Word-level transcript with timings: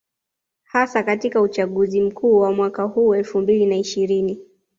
Hasa 0.63 1.03
katika 1.03 1.41
uchaguzi 1.41 2.01
mkuu 2.01 2.37
wa 2.39 2.51
mwaka 2.51 2.83
huu 2.83 3.15
elfu 3.15 3.41
mbili 3.41 3.65
na 3.65 3.75
ishirini 3.77 4.39